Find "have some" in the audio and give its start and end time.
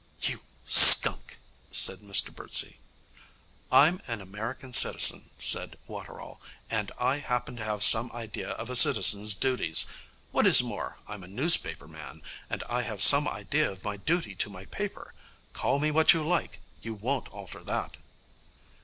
7.63-8.11, 12.81-13.27